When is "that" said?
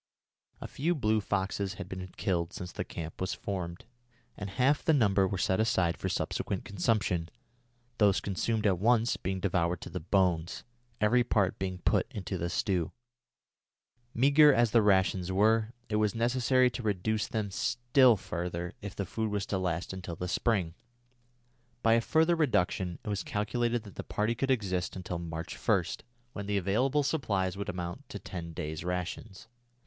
23.83-23.97